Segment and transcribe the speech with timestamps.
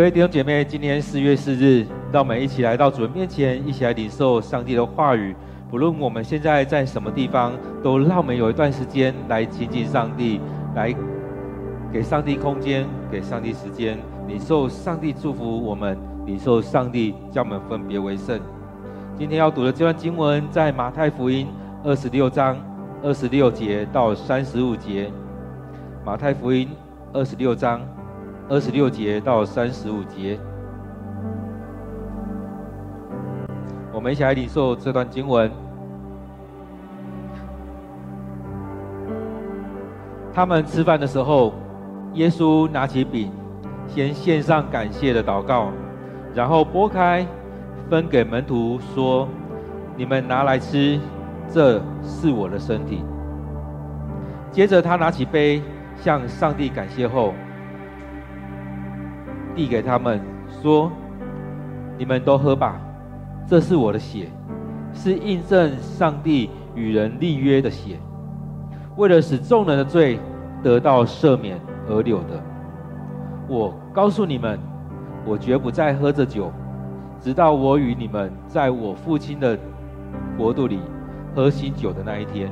[0.00, 5.36] 各位弟兄姐妹，今天四月四日，让我们一起来到主人面前，一起来领受上帝的话语。
[5.70, 7.52] 不论我们现在在什么地方，
[7.82, 10.40] 都让我们有一段时间来亲近上帝，
[10.74, 10.96] 来
[11.92, 18.40] 给上帝空间，给上帝时间，领受上帝祝福我们，领受上帝将我们分别为圣。
[19.18, 21.46] 今天要读的这段经文在马太福音
[21.84, 22.56] 二十六章
[23.02, 25.12] 二十六节到三十五节。
[26.06, 26.70] 马太福音
[27.12, 27.82] 二十六章。
[28.50, 30.36] 二十六节到三十五节，
[33.92, 35.48] 我们一起来领受这段经文。
[40.34, 41.54] 他们吃饭的时候，
[42.14, 43.30] 耶稣拿起饼，
[43.86, 45.68] 先献上感谢的祷告，
[46.34, 47.24] 然后拨开，
[47.88, 49.28] 分给门徒说
[49.96, 50.98] ：“你们拿来吃，
[51.48, 53.04] 这是我的身体。”
[54.50, 55.62] 接着他拿起杯，
[55.94, 57.32] 向上帝感谢后。
[59.54, 60.20] 递给他们
[60.62, 60.90] 说
[61.98, 62.80] ：“你们都喝吧，
[63.46, 64.28] 这是我的血，
[64.92, 67.98] 是印证上帝与人立约的血，
[68.96, 70.18] 为了使众人的罪
[70.62, 72.42] 得到赦免而流的。
[73.48, 74.58] 我告诉你们，
[75.26, 76.52] 我绝不再喝这酒，
[77.20, 79.58] 直到我与你们在我父亲的
[80.38, 80.80] 国度里
[81.34, 82.50] 喝新酒的那一天。”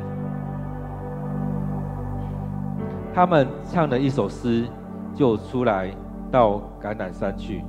[3.15, 4.65] 他们唱了一首诗，
[5.15, 5.91] 就出来。
[6.31, 7.65] 到橄榄山去。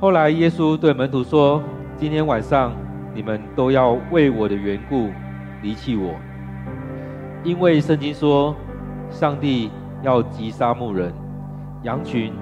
[0.00, 1.62] 后来，耶稣对门徒说
[1.96, 2.72] ：“今天晚上
[3.14, 5.10] 你们都要为我的缘故
[5.62, 6.14] 离弃我，
[7.44, 8.56] 因为圣经说，
[9.10, 9.70] 上帝
[10.02, 11.12] 要击杀牧人，
[11.82, 12.32] 羊群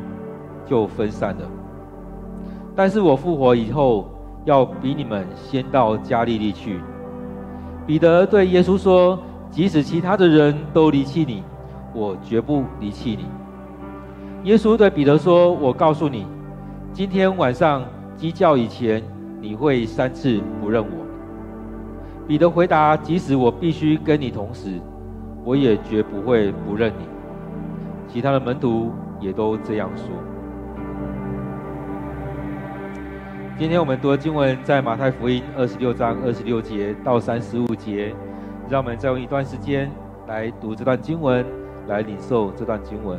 [0.64, 1.42] 就分散了。
[2.76, 4.08] 但是我复活以后，
[4.44, 6.78] 要比你们先到加利利去。”
[7.84, 9.18] 彼得对耶稣说
[9.50, 11.42] ：“即使其他的人都离弃你。”
[11.92, 13.26] 我绝不离弃你。
[14.44, 16.26] 耶稣对彼得说：“我告诉你，
[16.92, 17.84] 今天晚上
[18.16, 19.02] 鸡叫以前，
[19.40, 21.06] 你会三次不认我。”
[22.28, 24.70] 彼得回答：“即使我必须跟你同死，
[25.44, 27.06] 我也绝不会不认你。”
[28.06, 30.06] 其他的门徒也都这样说。
[33.58, 38.14] 今天我们读的经文在马太福音二十六章二十六节到三十五节，
[38.68, 39.90] 让我们再用一段时间
[40.28, 41.44] 来读这段经文。
[41.88, 43.18] 来领受这段经文。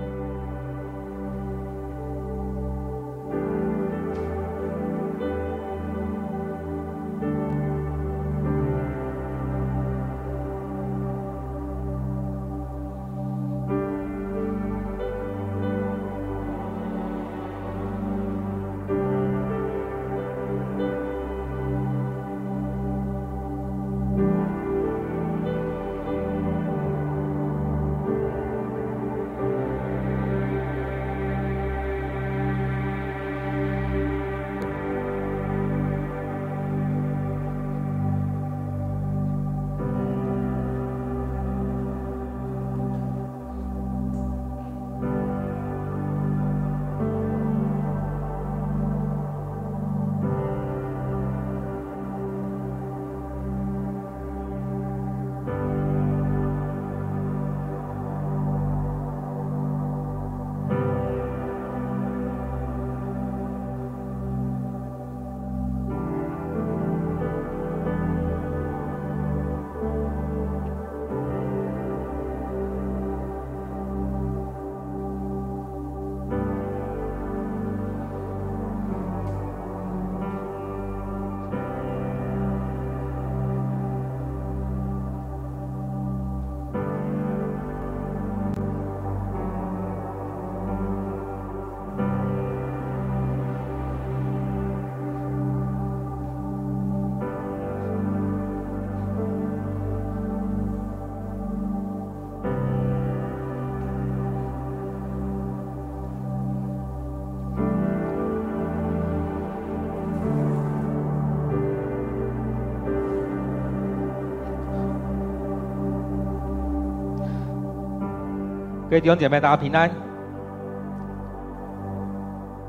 [118.90, 119.88] 各位弟兄姐妹，大家平安。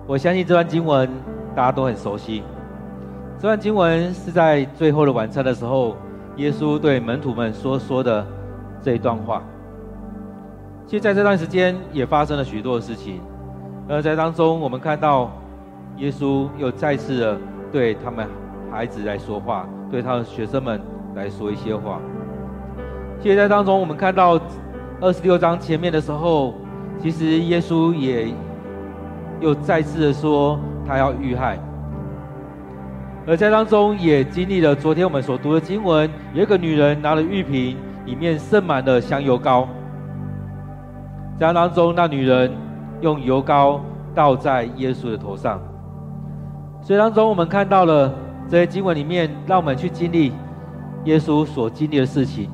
[0.06, 1.08] 我相信这段经文
[1.56, 2.42] 大家都很熟悉。
[3.38, 5.96] 这段经文是在最后的晚餐的时候，
[6.36, 8.26] 耶稣对门徒们所说的
[8.82, 9.42] 这一段话。
[10.86, 13.22] 其实在这段时间也发生了许多的事情，
[13.88, 15.30] 而在当中我们看到
[15.96, 17.38] 耶稣又再次的
[17.72, 18.28] 对他们
[18.70, 20.82] 孩子来说话，对他的学生们
[21.14, 21.98] 来说一些话。
[23.22, 24.38] 其实在当中我们看到。
[25.02, 26.52] 二十六章前面的时候，
[27.02, 28.28] 其实耶稣也
[29.40, 31.58] 又再次的说，他要遇害。
[33.26, 39.66] 而在当中也经历了昨天我们所读的经文，有一个女人拿了玉瓶，里面盛满了香油膏。
[41.38, 42.52] 在当中，那女人
[43.00, 43.80] 用油膏
[44.14, 45.58] 倒在耶稣的头上。
[46.82, 48.12] 所以当中，我们看到了
[48.50, 50.34] 这些经文里面，让我们去经历
[51.04, 52.50] 耶稣所经历的事情。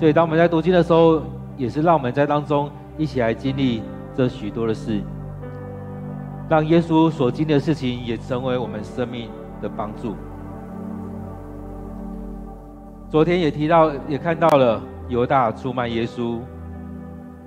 [0.00, 1.22] 所以，当我们在读经的时候，
[1.58, 3.82] 也是让我们在当中一起来经历
[4.16, 5.02] 这许多的事。
[6.48, 9.28] 让耶稣所经历的事情也成为我们生命
[9.60, 10.16] 的帮助。
[13.10, 14.80] 昨天也提到，也看到了
[15.10, 16.38] 犹大出卖耶稣。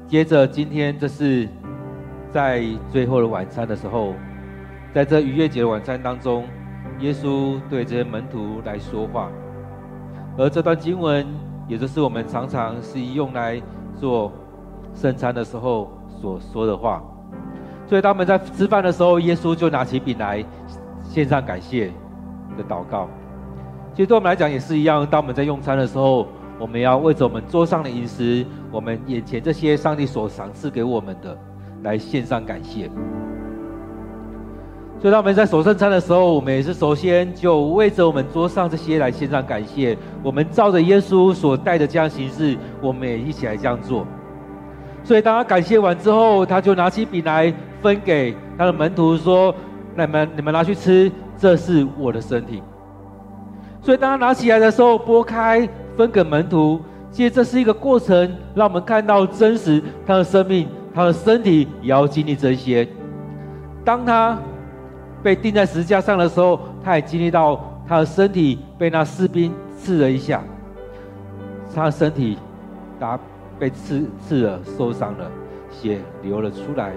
[0.08, 1.50] 接着今天，这是
[2.30, 4.14] 在最后的晚餐的时候，
[4.94, 6.46] 在这逾越节的晚餐当中，
[7.00, 9.32] 耶稣对这些门徒来说话。
[10.38, 11.26] 而这段经文，
[11.68, 13.62] 也就是我们常常是用来
[14.00, 14.32] 做
[14.94, 17.02] 圣餐的时候所说的话。
[17.88, 20.44] 所以他们在吃饭的时候，耶稣就拿起饼来
[21.04, 21.92] 献上感谢
[22.58, 23.08] 的祷告。
[23.94, 26.28] 其实对我们来讲也是一样，当我们在用餐的时候，
[26.58, 31.38] 我们要为着我们桌上的饮食，我们眼前这些上帝所赏赐给我们的，
[31.84, 32.90] 来献上感谢。
[35.04, 39.98] 所以当我们在守圣餐的时候，我们也是首先就为着我们桌上这些来献上感谢。
[40.24, 44.08] 我们照着耶稣所带的这样形式，我们也一起来这样做。
[45.04, 47.54] 所以当他感谢完之后，他就拿起饼来。
[47.82, 49.54] 分给他的门徒说
[49.94, 52.64] ：“那你们你们拿去吃，这是我的身体。”
[53.84, 55.68] 所以当他拿起来的时候，拨开
[55.98, 56.80] 分给门徒。
[57.12, 60.66] 其实这是一个过程，让我们看到真实他的生命，
[60.96, 62.88] 他的身体也要经历这些。
[63.84, 64.40] 当他
[65.24, 70.44] 被钉在十字架上的时候，他也经历到他的身体被那士兵刺了一下，
[71.74, 72.38] 他的身体
[73.00, 73.18] 打
[73.58, 75.32] 被刺刺了，受伤了，
[75.72, 76.92] 血流了出来。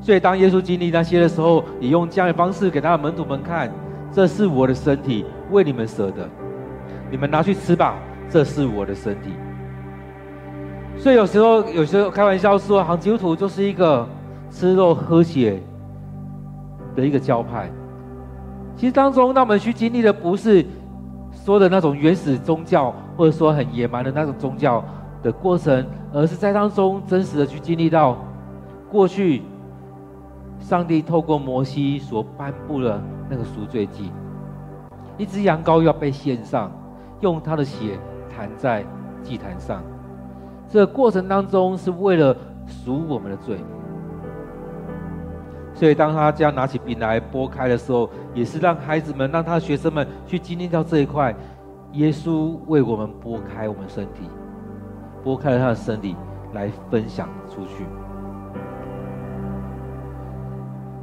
[0.00, 3.68] 所以，当耶稣经历那些的时候，也用这样的方式给他的门徒们看
[4.12, 6.28] ：“这是我的身体，为你们舍的，
[7.10, 7.96] 你们拿去吃吧，
[8.30, 9.30] 这是我的身体。”
[10.96, 14.08] 所以，有时候，有时候开玩笑说，基督徒就是一个
[14.48, 15.60] 吃肉喝血
[16.96, 17.70] 的一个教派。
[18.74, 20.66] 其实当中，让我们去经历的不是
[21.32, 24.84] 说的那种原始宗教，或者说很野蛮的那种宗教
[25.22, 28.16] 的过程，而是在当中真实的去经历到
[28.90, 29.42] 过去。
[30.58, 34.10] 上帝透过摩西所颁布的那个赎罪祭，
[35.16, 36.72] 一只羊羔要被献上，
[37.20, 37.98] 用他的血
[38.34, 38.84] 弹在
[39.22, 39.80] 祭坛上。
[40.68, 42.34] 这个过程当中是为了
[42.66, 43.58] 赎我们的罪。
[45.76, 51.32] 所以当他这样拿起饼来拨开的时候，也是让孩子们、让他的学生们去经历到这一块。
[51.92, 54.28] 耶稣为我们拨开我们身体，
[55.22, 56.16] 拨开了他的身体
[56.52, 57.84] 来分享出去。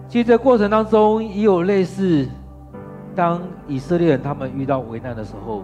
[0.08, 2.28] 其实这过程当中也有类似，
[3.16, 5.64] 当以色列人他们遇到危难的时候，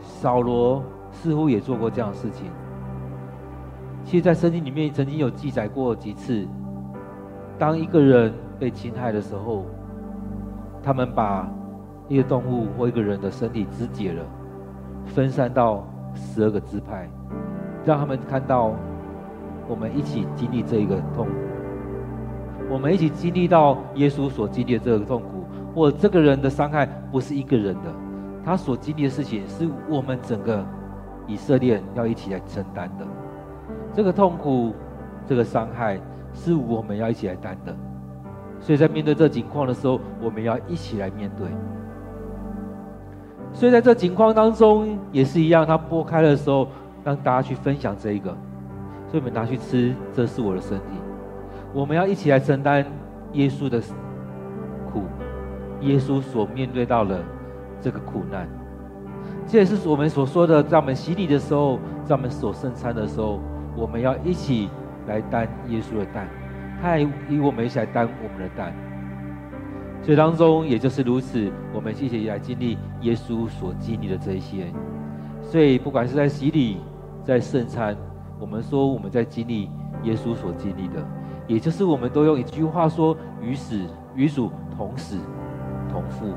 [0.00, 2.50] 扫罗似乎也做过这样的事情。
[4.04, 6.46] 其实，在圣经里面曾经有记载过几次，
[7.58, 9.64] 当一个人被侵害的时候，
[10.82, 11.48] 他们把
[12.06, 14.24] 一个动物或一个人的身体肢解了，
[15.06, 15.84] 分散到
[16.14, 17.08] 十二个支派，
[17.84, 18.72] 让他们看到
[19.68, 21.32] 我们一起经历这一个痛苦。
[22.70, 27.92] 我们一起经历到耶稣所经历的这个痛苦，或这个人的伤害不是一个人的，
[28.44, 30.64] 他所经历的事情是我们整个
[31.26, 33.06] 以色列要一起来承担的。
[33.94, 34.74] 这个痛苦，
[35.26, 35.98] 这个伤害
[36.38, 37.74] 是我们要一起来担的。
[38.60, 41.46] 所以在面对这情况的时候，我们要一起来面对。
[43.52, 46.68] 所以在这情况当中也是一样，他剥开的时候，
[47.02, 48.30] 让大家去分享这一个，
[49.08, 50.84] 所以我们拿去吃，这是我的身体。
[51.72, 52.84] 我们要一起来承担
[53.32, 53.80] 耶稣的
[54.92, 55.02] 苦，
[55.80, 57.22] 耶稣所面对到的
[57.80, 58.48] 这个苦难，
[59.46, 63.38] 这也是我们所说的，在我们洗礼的时候，在我们所圣餐的时候，
[63.76, 64.68] 我们要一起
[65.08, 66.28] 来担耶稣的担，
[66.80, 68.72] 他也与我们一起来担我们的担。
[70.00, 74.66] 所以当中也就是如此，我们一起来经历耶稣所经历的这一些。
[75.42, 76.76] 所以不管是在洗礼，
[77.24, 77.96] 在圣餐，
[78.38, 79.68] 我们说我们在经历
[80.04, 81.04] 耶稣所经历的。
[81.48, 83.80] 也就是我们都用一句话说：“与死
[84.14, 85.16] 与主同死，
[85.90, 86.36] 同复活，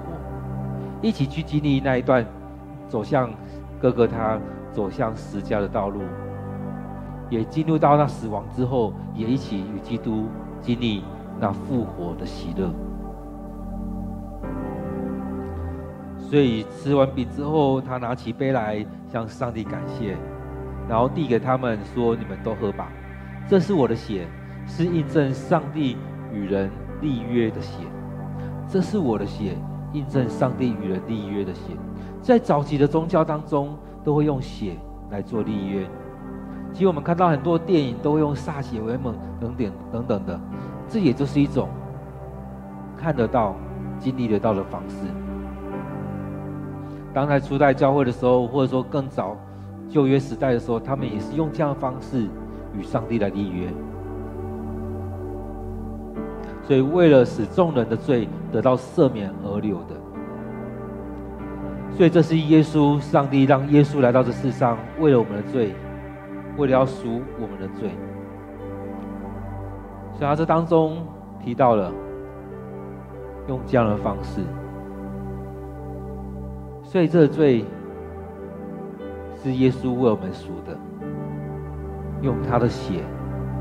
[1.01, 2.25] 一起去经历那一段
[2.87, 3.29] 走向
[3.79, 4.39] 哥哥他
[4.71, 5.99] 走向十架的道路，
[7.31, 10.25] 也进入到那死亡之后，也一起与基督
[10.61, 11.01] 经历
[11.39, 12.69] 那复活的喜乐。
[16.19, 20.15] 所以吃完饼之后，他拿起杯来向上帝感谢，
[20.89, 22.91] 然后递给他们说：“你们都喝吧，
[23.47, 24.27] 这是我的血，
[24.67, 25.97] 是印证上帝
[26.33, 26.69] 与人
[27.01, 27.83] 立约的血。
[28.67, 29.57] 这是我的血，
[29.93, 31.73] 印证上帝与人立约的血。
[32.21, 34.75] 在早期的宗教当中，都会用血
[35.09, 35.85] 来做立约。
[36.73, 40.39] 其实我们看到很多电影都用歃血为盟等等等等的，
[40.87, 41.69] 这也就是一种
[42.97, 43.55] 看得到、
[43.99, 44.95] 经历得到的方式。
[47.13, 49.35] 当在初代教会的时候，或者说更早。”
[49.91, 52.25] 旧约时代的时候，他们也是用这样的方式
[52.73, 53.67] 与上帝来立约，
[56.63, 59.95] 所以为了使众人的罪得到赦免而留的，
[61.97, 65.75] 所以这是耶稣，上帝让耶稣来到这世上，为了我们的罪，
[66.57, 67.91] 为了要赎我们的罪。
[70.13, 71.05] 所以他这当中
[71.39, 71.91] 提到了
[73.47, 74.41] 用这样的方式，
[76.83, 77.65] 所以这个罪。
[79.43, 80.77] 是耶稣为我们赎的，
[82.21, 83.01] 用他的血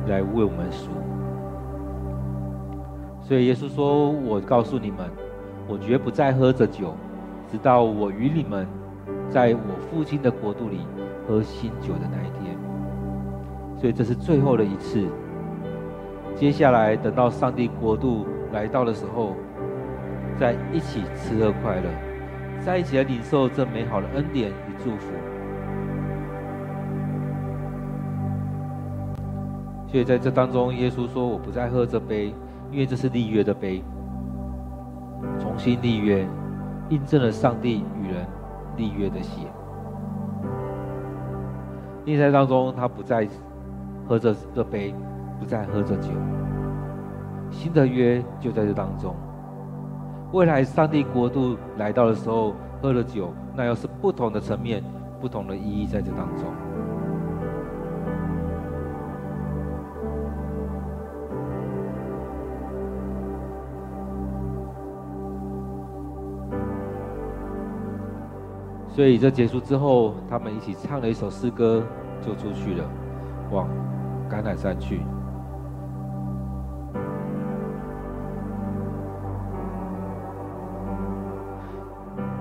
[0.06, 0.90] 来为我们赎。
[3.22, 5.08] 所以耶稣说：“我告诉你们，
[5.66, 6.92] 我绝不再喝这酒，
[7.50, 8.68] 直到我与你们
[9.30, 10.80] 在我父亲的国度里
[11.26, 12.49] 喝新酒的那一天。”
[13.80, 15.08] 所以这是最后的一次。
[16.36, 19.34] 接下来等到上帝国度来到的时候，
[20.38, 21.88] 再一起吃喝快乐，
[22.60, 25.12] 在一起来领受这美好的恩典与祝福。
[29.86, 32.34] 所以在这当中，耶稣说：“我不再喝这杯，
[32.70, 33.82] 因为这是立约的杯，
[35.40, 36.28] 重新立约，
[36.90, 38.26] 印证了上帝与人
[38.76, 39.46] 立约的血。”
[42.04, 43.26] 另在当中，他不再
[44.10, 44.92] 喝着这杯，
[45.38, 46.08] 不再喝这酒。
[47.48, 49.14] 新的约就在这当中。
[50.32, 52.52] 未来上帝国度来到的时候，
[52.82, 54.82] 喝了酒，那又是不同的层面，
[55.20, 56.44] 不同的意义在这当中。
[68.88, 71.84] 所以这结束之后，他们一起唱了一首诗歌，
[72.20, 72.84] 就出去了，
[73.52, 73.68] 往
[74.30, 75.00] 橄榄山去。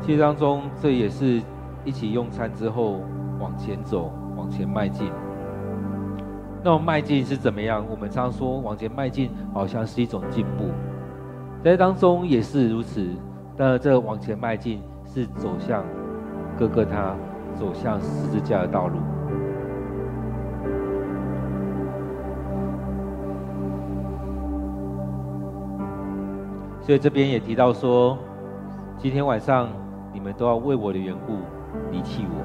[0.01, 1.41] 其实当中，这也是
[1.83, 3.01] 一起用餐之后
[3.39, 5.11] 往前走，往前迈进。
[6.63, 7.85] 那么迈进是怎么样？
[7.89, 10.65] 我们常说往前迈进，好像是一种进步，
[11.63, 13.07] 在当中也是如此。
[13.57, 15.83] 但这往前迈进是走向。
[16.57, 17.15] 哥哥他
[17.55, 18.97] 走向十字架的道路，
[26.89, 28.17] 所以这边也提到说，
[28.97, 29.69] 今天晚上
[30.11, 31.37] 你们都要为我的缘故
[31.91, 32.43] 离弃我。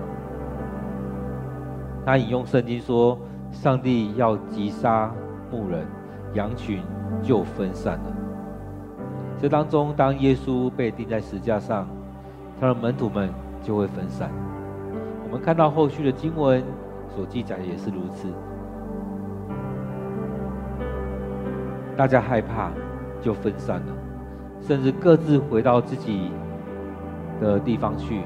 [2.05, 3.19] 他引用圣经说，
[3.51, 5.11] 上帝要击杀
[5.51, 5.87] 牧人，
[6.35, 6.83] 羊群
[7.23, 8.13] 就分散了。
[9.39, 11.89] 这当中，当耶稣被钉在十字架上，
[12.61, 13.31] 他的门徒们。
[13.63, 14.29] 就会分散。
[15.25, 16.63] 我们看到后续的经文
[17.09, 18.29] 所记载也是如此。
[21.97, 22.71] 大家害怕，
[23.23, 23.93] 就分散了，
[24.67, 26.31] 甚至各自回到自己
[27.39, 28.23] 的地方去，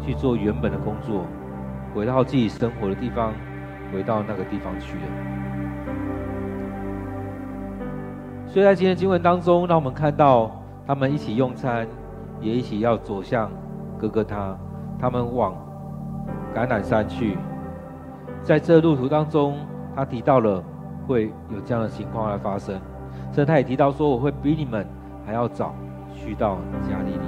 [0.00, 1.26] 去做原本的工作，
[1.94, 3.34] 回到自己生活的地方，
[3.92, 5.04] 回到那个地方去了。
[8.46, 10.50] 所以在今天经文当中，让我们看到
[10.86, 11.86] 他们一起用餐，
[12.40, 13.50] 也一起要走向。
[13.98, 14.56] 哥哥他，
[14.98, 15.54] 他们往
[16.54, 17.36] 橄榄山去，
[18.42, 19.58] 在这路途当中，
[19.94, 20.64] 他提到了
[21.06, 22.80] 会有这样的情况来发生，
[23.32, 24.86] 所以他也提到说：“我会比你们
[25.26, 25.74] 还要早
[26.14, 27.26] 去到加利利。”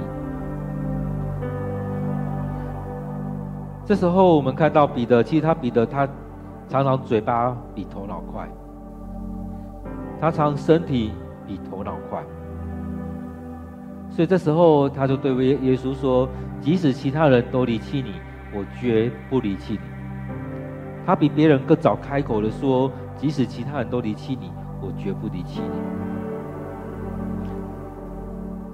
[3.85, 6.07] 这时候，我们看到彼得，其实他彼得他
[6.67, 8.47] 常常嘴巴比头脑快，
[10.21, 11.11] 他常身体
[11.45, 12.23] 比头脑快，
[14.09, 16.29] 所以这时候他就对耶耶稣说。
[16.61, 18.15] 即使其他人都离弃你，
[18.53, 19.79] 我绝不离弃你。
[21.05, 24.51] 他比别人更早开口的说：“即使其他人都离弃你，
[24.81, 25.69] 我绝不离弃你。”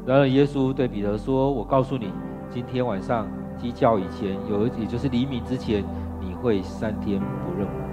[0.05, 2.13] 然而，耶稣对彼得说：“我告诉你，
[2.49, 5.83] 今天晚上鸡叫以前，有也就是黎明之前，
[6.19, 7.85] 你会三天不认我。”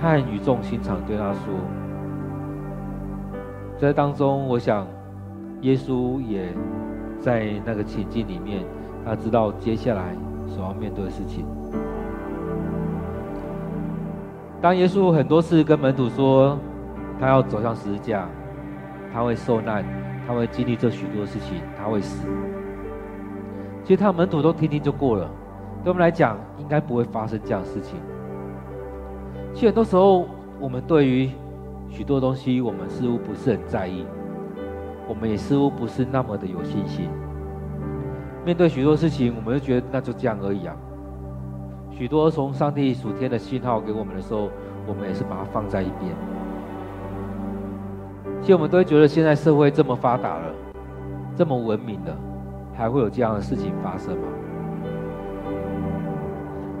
[0.00, 1.54] 他很语重心长对他说
[3.80, 4.86] ：“在当中，我想。”
[5.62, 6.52] 耶稣也
[7.18, 8.66] 在那个情境里面，
[9.02, 10.14] 他知道接下来
[10.46, 11.46] 所要面对的事情。
[14.60, 16.58] 当耶稣很多次跟门徒说，
[17.18, 18.28] 他要走向十字架，
[19.14, 19.84] 他会受难，
[20.26, 22.26] 他会经历这许多事情，他会死。
[23.84, 25.30] 其实他门徒都听听就过了，
[25.84, 28.00] 对我们来讲，应该不会发生这样的事情。
[29.54, 30.26] 其实很多时候，
[30.58, 31.30] 我们对于
[31.88, 34.04] 许多东西，我们似乎不是很在意，
[35.06, 37.08] 我们也似乎不是那么的有信心。
[38.44, 40.74] 面对许多事情，我们就觉得那就这样而已啊。
[41.88, 44.50] 许多从上帝属天的信号给我们的时候，
[44.88, 46.12] 我们也是把它放在一边。
[48.44, 50.52] 其实我们都会觉得，现在社会这么发达了，
[51.34, 52.14] 这么文明了，
[52.74, 54.28] 还会有这样的事情发生吗？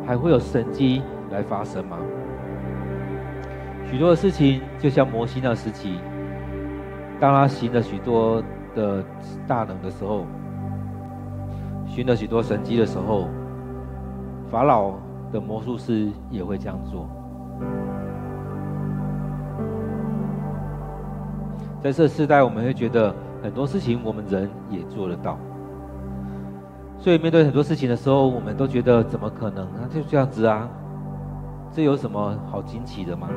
[0.06, 1.96] 还会有神迹来发生吗？
[3.90, 6.00] 许多的事情，就像摩西那时期，
[7.18, 8.42] 当他行了许多
[8.74, 9.02] 的
[9.46, 10.26] 大能的时候，
[11.86, 13.26] 行了许多神迹的时候，
[14.50, 14.92] 法老
[15.32, 17.08] 的魔术师也会这样做。
[21.84, 25.38] 在这世代，我们会觉得很多事情我们人也做得到，
[26.98, 29.68] 所以面对很多事情的时候，我们都觉得怎么可能？
[29.78, 30.66] 那就这样子啊，
[31.70, 33.28] 这有什么好惊奇的吗？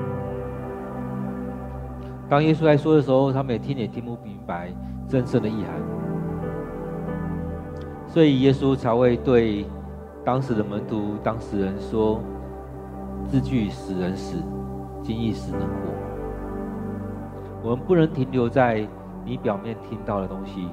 [2.29, 4.71] 当耶稣来说的时候，他们也听也听不明白
[5.09, 5.73] 真正的意涵，
[8.07, 9.65] 所以耶稣才会对
[10.23, 12.21] 当时的门徒、当事人说
[13.27, 14.37] ：“字句使人死，
[15.03, 15.67] 经意使人活。”
[17.67, 18.87] 我们不能停留在
[19.25, 20.69] 你表面听到的东西，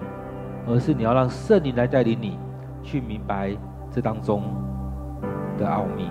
[0.65, 2.39] 而是你要让圣灵来带领你
[2.85, 3.51] 去明白
[3.91, 4.45] 这当中
[5.59, 6.09] 的奥秘。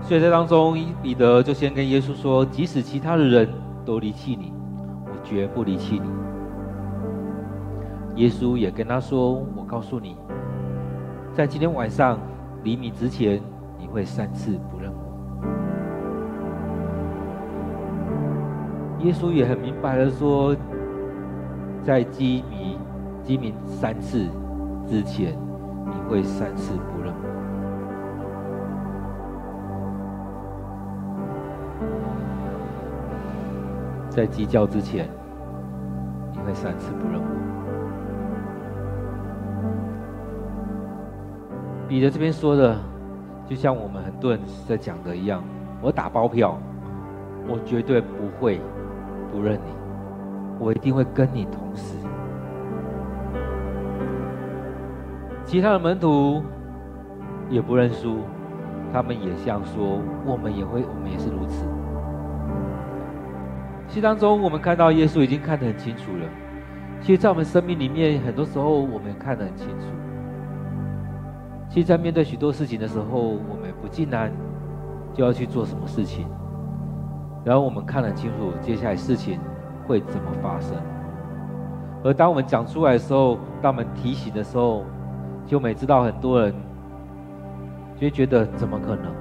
[0.00, 3.46] 所以在当中，彼得就先跟耶稣说：“即使其他的人
[3.84, 4.54] 都离弃你，
[5.04, 6.08] 我绝不离弃你。”
[8.22, 10.16] 耶稣也跟他说：“我告诉你，
[11.34, 12.18] 在今天晚上
[12.62, 13.38] 黎明之前，
[13.78, 15.11] 你会三次不认我。”
[19.02, 20.54] 耶稣也很明白的说
[21.82, 22.78] ：“在鸡鸣
[23.24, 24.28] 鸡鸣三次
[24.86, 25.36] 之前，
[25.86, 27.18] 你会三次不认我。”
[34.08, 35.08] 在鸡叫之前，
[36.30, 37.26] 你会三次不认我。
[41.88, 42.78] 彼得这边说的，
[43.48, 45.42] 就像我们很多人在讲的一样，
[45.80, 46.56] 我打包票，
[47.48, 48.60] 我绝对不会
[49.32, 49.72] 不认你，
[50.60, 51.96] 我一定会跟你同死。
[55.46, 56.42] 其他的门徒
[57.48, 58.18] 也不认输，
[58.92, 61.64] 他们也像说，我们也会，我们也是如此。
[63.88, 66.26] 其实当中，我们看到耶稣已经看得很清楚了。
[67.00, 69.86] 其实，在我们生命里面，很多时候我们看得很清楚。
[71.68, 74.30] 其实，在面对许多事情的时候，我们不尽然
[75.12, 76.26] 就要去做什么事情，
[77.44, 79.40] 然后我们看得清楚接下来事情
[79.86, 80.76] 会怎么发生。
[82.04, 84.84] 而当我们讲出来的时候，当我们提醒的时候，
[85.46, 86.54] 就没知道很多人
[87.96, 89.12] 就会觉得怎么可能？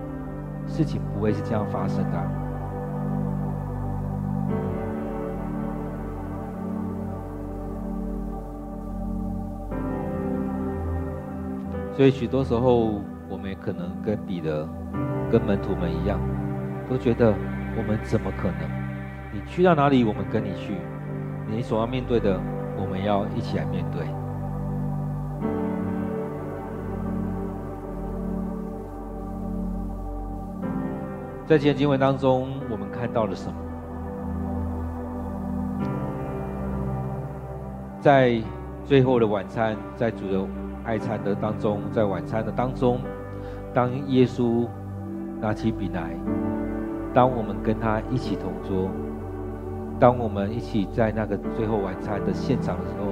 [0.67, 2.31] 事情不会是这样发生的啊。
[11.93, 14.67] 所以许多时候，我们也可能跟彼得、
[15.31, 16.19] 跟门徒们一样，
[16.89, 17.33] 都觉得
[17.77, 18.59] 我们怎么可能？
[19.33, 20.73] 你去到哪里，我们跟你去；
[21.47, 22.39] 你所要面对的，
[22.77, 24.05] 我们要一起来面对。
[31.45, 33.55] 在今天经文当中，我们看到了什么？
[37.99, 38.41] 在
[38.85, 40.47] 最后的晚餐，在主的。
[40.83, 42.99] 爱餐的当中，在晚餐的当中，
[43.71, 44.67] 当耶稣
[45.39, 46.09] 拿起饼来，
[47.13, 48.89] 当我们跟他一起同桌，
[49.99, 53.05] 当我们一起在那个最后晚餐的现场的时候，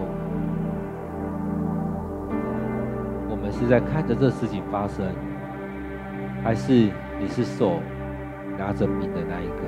[3.29, 5.05] 我们是在看着这事情发生，
[6.43, 7.79] 还是你是手
[8.57, 9.63] 拿着饼的那一个？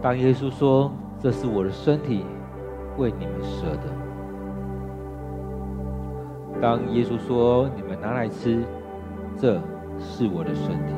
[0.00, 2.24] 当耶稣说：“这是我的身体，
[2.98, 3.82] 为你们舍的。”
[6.62, 8.62] 当耶稣说：“你们拿来吃，
[9.36, 9.60] 这
[9.98, 10.94] 是我的身体。”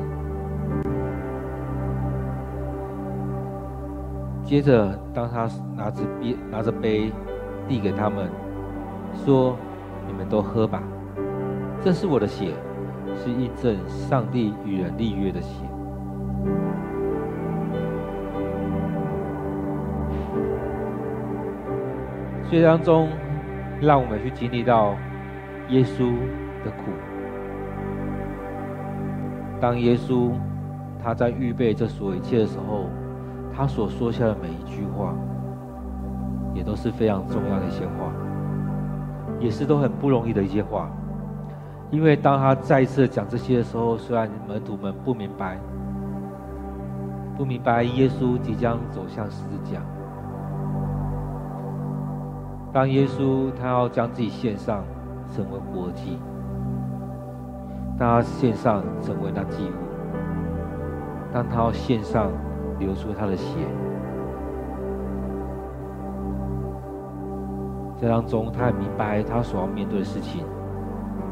[4.49, 7.11] 接着，当他拿着杯拿着杯
[7.67, 8.27] 递给他们，
[9.13, 9.55] 说
[10.09, 10.81] ：“你们都喝吧，
[11.83, 12.55] 这是我的血，
[13.15, 15.63] 是印证上帝与人立约的血。”
[22.49, 23.07] 所以当中，
[23.79, 24.95] 让我们去经历到。
[25.69, 26.15] 耶稣
[26.65, 26.85] 的苦，
[29.61, 30.31] 当耶稣
[30.99, 32.89] 他在预备这所有一切的时候，
[33.59, 35.13] 他所说下的每一句话，
[36.53, 38.09] 也都是非常重要的一些话，
[39.37, 40.89] 也是都很不容易的一些话。
[41.91, 45.59] 因为当他再一次讲这些的时候，虽然门徒们不明白，
[47.35, 49.81] 不明白耶稣即将走向十字架。
[52.71, 54.85] 当耶稣他要将自己献上，
[55.35, 56.17] 成为活祭，
[57.97, 59.73] 当他献上成为那祭物，
[61.33, 62.31] 当他要献上
[62.79, 63.59] 流出他的血，
[67.97, 70.45] 这当中他也明白他所要面对的事情。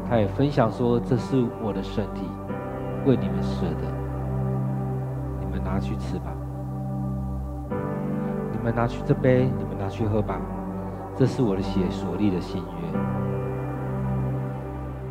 [0.08, 2.22] 他也分享说：“这是我的身体，
[3.04, 3.86] 为你们舍的，
[5.40, 6.32] 你们拿去吃吧。
[8.52, 10.40] 你们拿去这杯，你们拿去喝吧。
[11.14, 12.68] 这是我的血所立的新约。”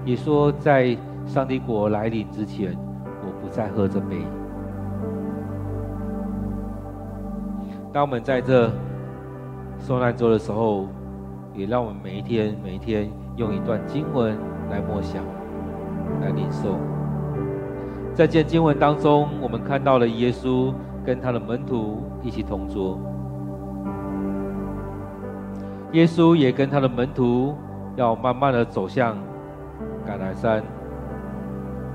[0.04, 2.76] 也说，在上帝国来临之前，
[3.22, 4.26] 我不再喝这杯。
[7.98, 8.70] 当我们在这
[9.80, 10.86] 受难周的时候，
[11.56, 14.38] 也让我们每一天、每一天用一段经文。
[14.70, 15.24] 来默想，
[16.22, 16.78] 来领受。
[18.14, 20.72] 在这经文当中，我们看到了耶稣
[21.04, 23.00] 跟他的门徒一起同桌。
[25.94, 27.56] 耶稣也跟他的门徒
[27.96, 29.18] 要慢慢的走向
[30.06, 30.62] 橄榄山，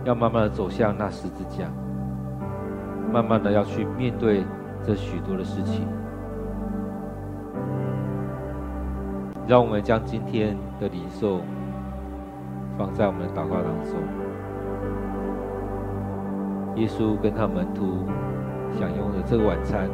[0.02, 1.70] 要慢慢的走向那十字架，
[3.12, 4.42] 慢慢的要去面对
[4.84, 5.86] 这许多的事情。
[9.46, 11.40] 让我们将今天的领受。
[12.78, 14.00] 放在我们的祷告当中，
[16.76, 18.06] 耶稣跟他门徒
[18.72, 19.90] 享用的这个晚餐，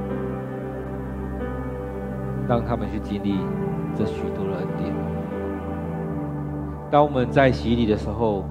[2.49, 3.41] 让他们去经历
[3.97, 4.95] 这许多的恩典。
[6.89, 8.45] 当我们在洗礼的时候，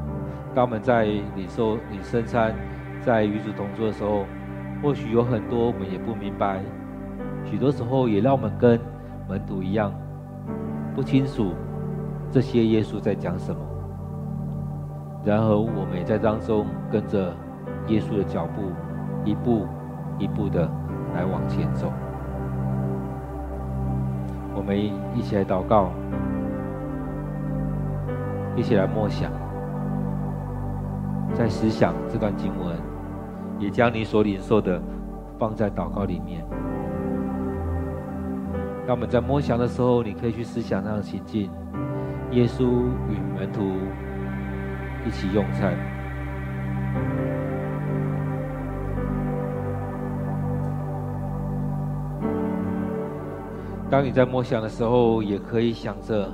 [0.54, 2.54] 当我们在领受领圣餐，
[3.00, 4.26] 在与主同桌的时候，
[4.82, 6.62] 或许有很多我们也不明白，
[7.44, 8.80] 许多时候也让我们跟
[9.28, 9.92] 门徒一样，
[10.96, 11.54] 不清楚
[12.32, 13.60] 这些耶稣在讲什么。
[15.26, 17.34] 然而，我们也在当中跟着
[17.88, 18.72] 耶稣的脚步，
[19.26, 19.66] 一步
[20.20, 20.70] 一步的
[21.14, 21.92] 来往前走。
[24.56, 25.92] 我们一起来祷告，
[28.56, 29.32] 一起来默想，
[31.34, 32.76] 在思想这段经文，
[33.60, 34.82] 也将你所领受的
[35.38, 36.46] 放在祷告里面。
[38.86, 41.52] 当我们在默想的时候，你可以去思想那样的情境：
[42.32, 42.64] 耶稣
[43.10, 43.62] 与门徒。
[45.06, 45.74] 一起用餐。
[53.90, 56.30] 当你在默想的时候，也可以想着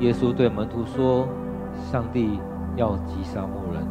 [0.00, 1.26] 耶稣对门徒说
[1.90, 2.38] ：“上帝
[2.76, 3.82] 要击杀牧人，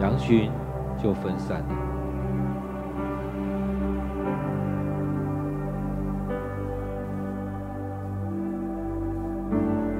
[0.00, 0.50] 羊群
[0.96, 1.66] 就分散了。”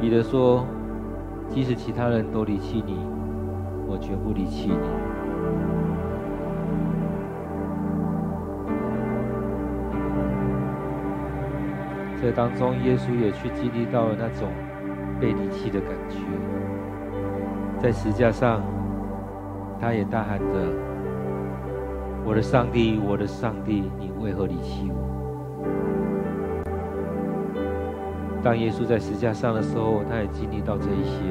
[0.01, 0.65] 彼得说。
[1.49, 2.99] 即使其他人都离弃你，
[3.87, 4.89] 我绝不离弃你。
[12.19, 14.49] 这当中，耶稣也去经历到了那种
[15.21, 16.21] 被离弃的感觉。
[17.79, 18.63] 在十字架上，
[19.83, 20.45] 他也大喊着
[22.25, 24.95] ：“我的上帝，我的上帝，你为何离弃我？”
[28.45, 31.25] 当耶稣在十架上的时候，他也经历到这一些，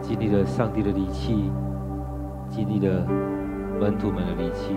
[0.00, 1.50] 经历了上帝的离弃，
[2.48, 3.04] 经历了
[3.80, 4.72] 门徒们的离弃。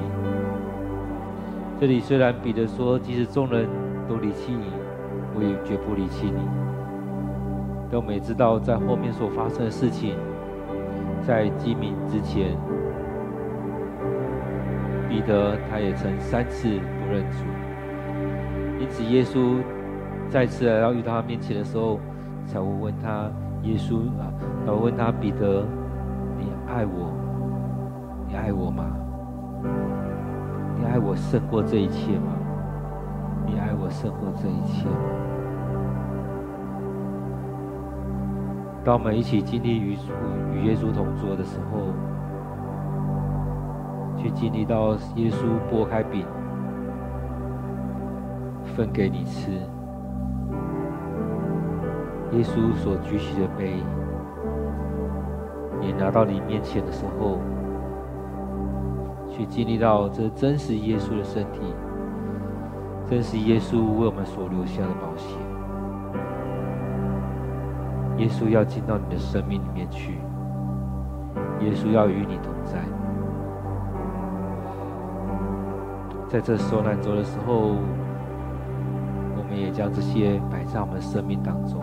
[1.80, 3.70] 这里虽然彼得说，即使众人
[4.08, 4.72] 都离弃你，
[5.36, 6.42] 我也绝不离弃你。
[7.92, 10.16] 但我们知道，在后面所发生的事情，
[11.30, 12.58] 在鸡鸣之前，
[15.08, 17.46] 彼得他也曾三次不认主，
[18.82, 19.62] 因此耶稣。
[20.28, 22.00] 再次来到遇到他面前的时候，
[22.48, 23.30] 才会问他
[23.62, 24.34] ：“耶稣啊，
[24.66, 25.64] 才会问他彼得，
[26.36, 27.14] 你爱我？
[28.28, 28.86] 你爱我吗？
[30.80, 32.34] 你爱我胜过这一切吗？
[33.46, 34.98] 你爱我胜过这一切吗？”
[38.84, 39.98] 当我们一起经历与
[40.54, 41.94] 与耶稣同桌的时候，
[44.18, 46.26] 去经历到耶稣擘开饼，
[48.64, 49.52] 分给你吃。
[52.32, 53.84] 耶稣所举起的杯，
[55.82, 57.40] 也拿到你面前的时候，
[59.30, 61.62] 去经历到这真实耶稣的身体，
[63.06, 65.36] 真实耶稣为我们所留下的宝血。
[68.20, 70.20] 耶稣要进到你的生命里面去，
[71.62, 72.78] 耶稣要与你同在。
[76.28, 77.78] 在这受难周的时候，
[79.36, 81.82] 我们也将这些摆在我们生命当中。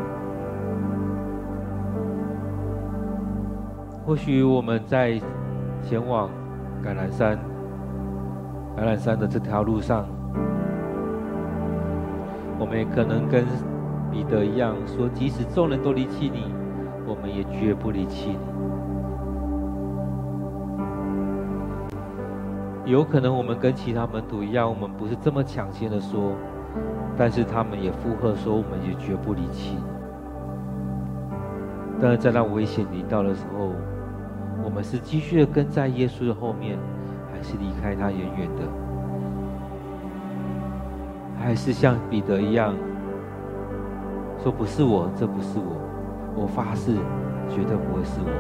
[4.05, 5.19] 或许我们在
[5.83, 6.29] 前往
[6.85, 7.37] 橄榄山、
[8.77, 10.07] 橄榄山的这条路上，
[12.59, 13.45] 我们也可能跟
[14.17, 16.51] 彼得一样说：即使众人都离弃你，
[17.07, 18.39] 我们也绝不离弃你。
[22.91, 26.33] 有可能我们跟其他门徒一样，我们不是这么抢先的说，
[27.15, 29.77] 但是他们也附和说：我们也绝不离弃。
[32.01, 33.73] 但是在那危险临到的时候，
[34.65, 36.79] 我们是继续的跟在耶稣的后面，
[37.31, 38.63] 还是离开他远远的？
[41.39, 42.75] 还是像彼得一样
[44.47, 45.75] 说：“不是我，这不是我，
[46.37, 46.95] 我发誓，
[47.49, 48.31] 绝对不会是我。”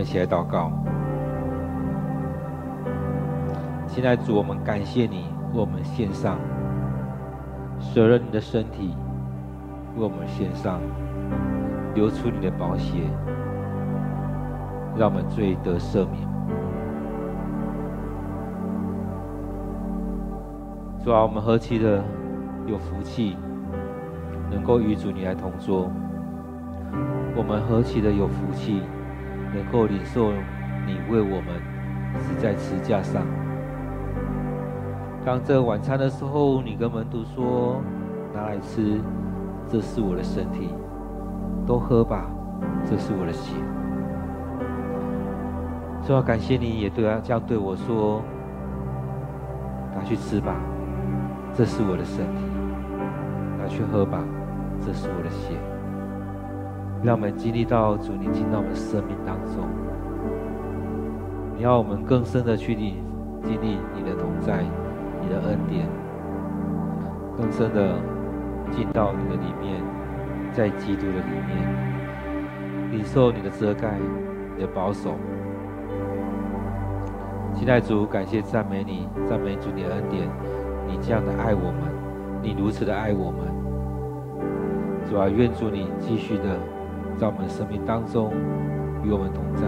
[0.00, 0.72] 一起来祷告，
[3.94, 6.38] 现在主，我们感谢你，为我们献上
[7.78, 8.96] 舍了你的身体，
[9.96, 10.80] 为我们献上
[11.94, 13.02] 流出你的宝血，
[14.96, 16.26] 让我们罪得赦免。
[21.04, 22.02] 主啊，我们何其的
[22.66, 23.36] 有福气，
[24.50, 25.90] 能够与主你来同桌，
[27.36, 28.80] 我们何其的有福气。
[29.54, 30.32] 能够领受
[30.86, 31.60] 你为我们
[32.18, 33.20] 死在十字架上。
[35.24, 37.80] 当这晚餐的时候，你跟门徒说
[38.34, 39.00] ：“拿来吃，
[39.68, 40.74] 这是我的身体；
[41.64, 42.28] 都喝吧，
[42.84, 43.54] 这是我的血。”
[46.02, 48.20] 说要感谢你，也对啊，这样对我说
[49.94, 50.56] ：“拿去吃吧，
[51.54, 52.42] 这是我的身体；
[53.60, 54.18] 拿去喝吧，
[54.80, 55.54] 这是我的血。”
[57.00, 59.68] 让我们经历到主，你进到我们生命当中，
[61.56, 62.96] 你要我们更深的去历
[63.44, 64.64] 经历你的同在、
[65.22, 65.86] 你的恩典，
[67.36, 67.94] 更深的
[68.70, 69.80] 进到你的里面，
[70.52, 73.94] 在基督的里面，领受你的遮盖、
[74.56, 75.14] 你的保守。
[77.54, 80.28] 期待主，感谢赞美你，赞美主你的恩典，
[80.86, 81.82] 你这样的爱我们，
[82.42, 83.40] 你如此的爱我们。
[85.08, 86.58] 主啊，愿主你继续的。
[87.18, 88.32] 在我们生命当中
[89.04, 89.66] 与我们同在。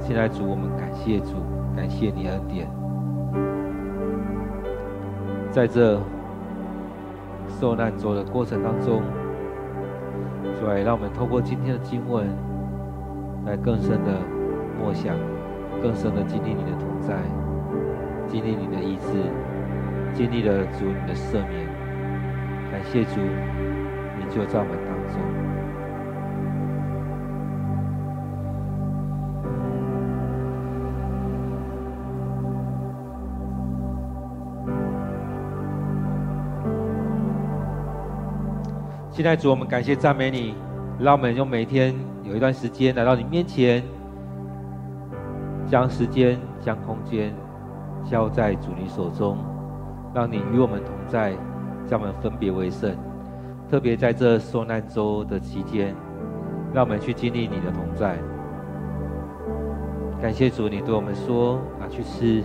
[0.00, 1.34] 现在主，我们感谢主，
[1.76, 2.77] 感谢你恩典。
[5.58, 6.00] 在这
[7.48, 9.02] 受难周的过程当中，
[10.54, 12.28] 主啊让我们透过今天的经文，
[13.44, 14.12] 来更深的
[14.78, 15.16] 默想，
[15.82, 17.16] 更深的经历你的同在，
[18.28, 19.10] 经历你的意志，
[20.14, 21.66] 经历了主你的赦免。
[22.70, 23.20] 感谢主，
[24.16, 25.47] 你就在我们当中。
[39.18, 40.54] 现在主，我们感谢赞美你，
[40.96, 43.82] 让我们用每天有一段时间来到你面前，
[45.66, 47.34] 将时间、将空间
[48.08, 49.36] 交在主你手中，
[50.14, 51.32] 让你与我们同在，
[51.84, 52.96] 将我们分别为圣。
[53.68, 55.96] 特别在这受难周的期间，
[56.72, 58.18] 让我们去经历你的同在。
[60.22, 62.44] 感谢主，你对我们说：“拿去吃，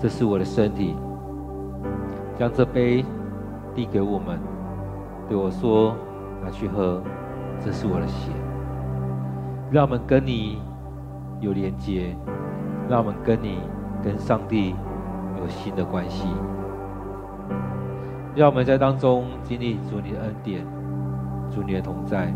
[0.00, 0.96] 这是我的身体。”
[2.36, 3.04] 将这杯
[3.72, 4.55] 递给我们。
[5.28, 5.96] 对我说
[6.44, 7.02] ：“拿去喝，
[7.60, 8.30] 这是我的血。
[9.72, 10.62] 让我们跟你
[11.40, 12.16] 有连接，
[12.88, 13.58] 让我们跟你
[14.04, 14.76] 跟上帝
[15.40, 16.28] 有新的关系。
[18.36, 20.64] 让我们在当中经历主你的恩典，
[21.50, 22.32] 主你的同在。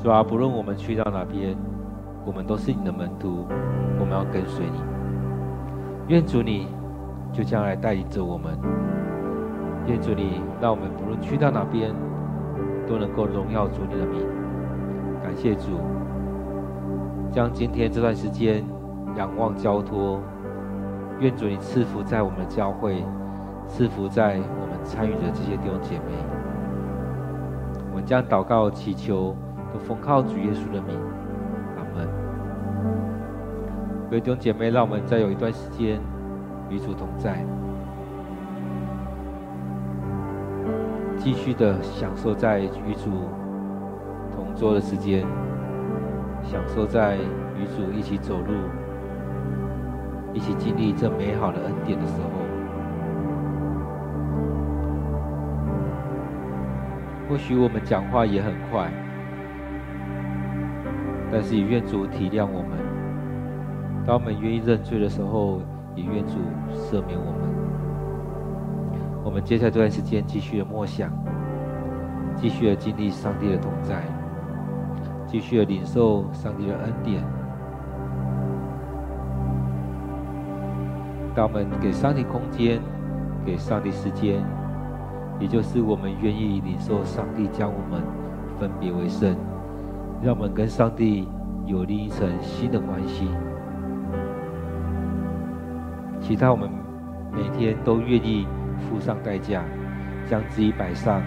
[0.00, 1.56] 主啊，不论我们去到哪边，
[2.24, 3.46] 我们都是你的门徒，
[3.98, 4.78] 我们要跟随你。
[6.06, 6.68] 愿主你
[7.32, 8.56] 就将来带领着我们。”
[9.88, 11.94] 愿主你让我们不论去到哪边，
[12.86, 14.20] 都能够荣耀主你的名。
[15.22, 15.80] 感谢主，
[17.32, 18.62] 将今天这段时间
[19.16, 20.20] 仰望交托。
[21.20, 23.02] 愿主你赐福在我们的教会，
[23.66, 26.12] 赐福在我们参与的这些弟兄姐妹。
[27.90, 29.34] 我们将祷告祈求，
[29.72, 30.96] 都奉靠主耶稣的名。
[31.76, 32.06] 阿门。
[34.10, 35.98] 各位弟兄姐妹，让我们再有一段时间
[36.68, 37.42] 与主同在。
[41.30, 43.10] 继续的享受在与主
[44.34, 45.26] 同桌的时间，
[46.42, 47.16] 享受在
[47.54, 48.54] 与主一起走路、
[50.32, 52.30] 一起经历这美好的恩典的时候。
[57.28, 58.90] 或许我们讲话也很快，
[61.30, 62.78] 但是也愿主体谅我们。
[64.06, 65.60] 当我们愿意认罪的时候，
[65.94, 66.38] 也愿主
[66.72, 67.57] 赦免我们。
[69.28, 71.12] 我们接下来这段时间继续的默想，
[72.34, 74.02] 继续的经历上帝的同在，
[75.26, 77.22] 继续的领受上帝的恩典。
[81.34, 82.80] 当我们给上帝空间，
[83.44, 84.42] 给上帝时间，
[85.38, 88.02] 也就是我们愿意领受上帝将我们
[88.58, 89.36] 分别为圣，
[90.22, 91.28] 让我们跟上帝
[91.66, 93.28] 有另一层新的关系。
[96.18, 96.70] 其他我们
[97.30, 98.48] 每天都愿意。
[99.00, 99.62] 上代价，
[100.26, 101.22] 将自己摆上，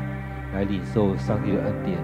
[0.54, 1.98] 来领受上帝的恩典，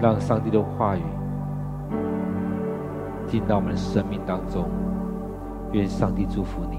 [0.00, 1.02] 让上帝的话语
[3.26, 4.68] 进到我们的生命当中。
[5.72, 6.77] 愿上帝祝福你。